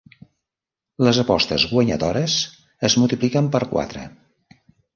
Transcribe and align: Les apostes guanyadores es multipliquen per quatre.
Les 1.07 1.19
apostes 1.23 1.67
guanyadores 1.75 2.39
es 2.91 2.99
multipliquen 3.03 3.53
per 3.57 3.65
quatre. 3.77 4.09